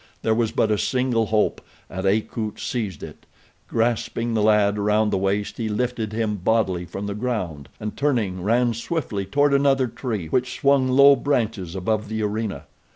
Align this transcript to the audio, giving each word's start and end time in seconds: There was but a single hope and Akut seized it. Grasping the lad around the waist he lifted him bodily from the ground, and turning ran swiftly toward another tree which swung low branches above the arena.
There 0.23 0.33
was 0.33 0.51
but 0.51 0.71
a 0.71 0.79
single 0.79 1.27
hope 1.27 1.61
and 1.87 2.07
Akut 2.07 2.57
seized 2.59 3.03
it. 3.03 3.27
Grasping 3.67 4.33
the 4.33 4.41
lad 4.41 4.79
around 4.79 5.11
the 5.11 5.17
waist 5.19 5.57
he 5.57 5.69
lifted 5.69 6.11
him 6.11 6.37
bodily 6.37 6.85
from 6.85 7.05
the 7.05 7.13
ground, 7.13 7.69
and 7.79 7.95
turning 7.95 8.41
ran 8.41 8.73
swiftly 8.73 9.25
toward 9.27 9.53
another 9.53 9.85
tree 9.87 10.25
which 10.25 10.59
swung 10.59 10.87
low 10.89 11.15
branches 11.15 11.75
above 11.75 12.09
the 12.09 12.23
arena. 12.23 12.63